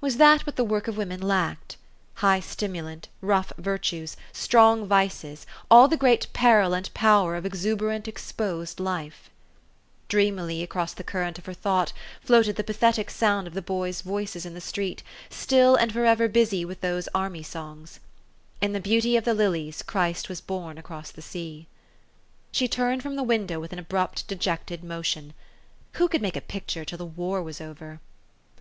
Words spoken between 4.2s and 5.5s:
strong vices,